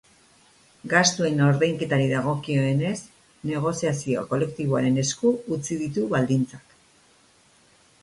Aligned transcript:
Gastuen 0.93 1.43
ordainketari 1.47 2.07
dagokionez, 2.13 2.95
negoziazio 3.53 4.27
kolektiboaren 4.35 5.01
esku 5.07 5.37
utzi 5.59 5.81
ditu 5.87 6.11
baldintzak. 6.19 6.79